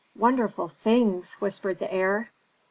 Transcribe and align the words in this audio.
"Wonderful 0.15 0.67
things!" 0.69 1.33
whispered 1.35 1.77
the 1.77 1.93
heir. 1.93 2.31